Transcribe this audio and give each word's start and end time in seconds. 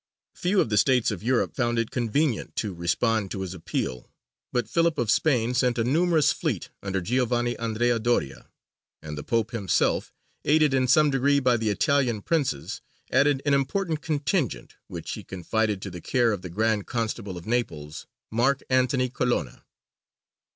Few 0.33 0.59
of 0.59 0.69
the 0.69 0.79
states 0.79 1.11
of 1.11 1.21
Europe 1.21 1.53
found 1.55 1.77
it 1.77 1.91
convenient 1.91 2.55
to 2.55 2.73
respond 2.73 3.29
to 3.29 3.41
his 3.41 3.53
appeal, 3.53 4.09
but 4.51 4.67
Philip 4.67 4.97
of 4.97 5.11
Spain 5.11 5.53
sent 5.53 5.77
a 5.77 5.83
numerous 5.83 6.31
fleet 6.31 6.71
under 6.81 7.01
Giovanni 7.01 7.55
Andrea 7.59 7.99
Doria, 7.99 8.49
and 9.03 9.15
the 9.15 9.21
Pope 9.23 9.51
himself, 9.51 10.11
aided 10.43 10.73
in 10.73 10.87
some 10.87 11.11
degree 11.11 11.39
by 11.39 11.55
the 11.55 11.69
Italian 11.69 12.23
princes, 12.23 12.81
added 13.11 13.43
an 13.45 13.53
important 13.53 14.01
contingent, 14.01 14.75
which 14.87 15.11
he 15.11 15.23
confided 15.23 15.83
to 15.83 15.91
the 15.91 16.01
care 16.01 16.31
of 16.31 16.41
the 16.41 16.49
Grand 16.49 16.87
Constable 16.87 17.37
of 17.37 17.45
Naples, 17.45 18.07
Mark 18.31 18.63
Antony 18.71 19.07
Colonna. 19.07 19.65